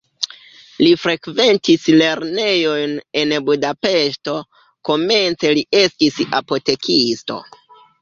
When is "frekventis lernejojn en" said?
1.01-3.37